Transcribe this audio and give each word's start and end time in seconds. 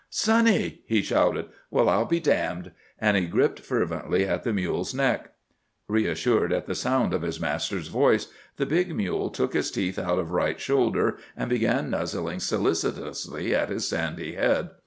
"Sonny!" 0.09 0.81
he 0.87 1.03
shouted. 1.03 1.45
"Well, 1.69 1.87
I'll 1.87 2.05
be 2.07 2.19
d——d!" 2.19 2.71
And 2.97 3.15
he 3.15 3.27
gripped 3.27 3.59
fervently 3.59 4.25
at 4.25 4.41
the 4.41 4.51
mule's 4.51 4.95
neck. 4.95 5.33
Reassured 5.87 6.51
at 6.51 6.65
the 6.65 6.73
sound 6.73 7.13
of 7.13 7.21
his 7.21 7.39
master's 7.39 7.87
voice, 7.89 8.25
the 8.57 8.65
big 8.65 8.95
mule 8.95 9.29
took 9.29 9.53
his 9.53 9.69
teeth 9.69 9.99
out 9.99 10.17
of 10.17 10.31
Wright's 10.31 10.63
shoulder 10.63 11.19
and 11.37 11.51
began 11.51 11.91
nuzzling 11.91 12.39
solicitously 12.39 13.53
at 13.53 13.69
his 13.69 13.87
sandy 13.87 14.33
head. 14.33 14.71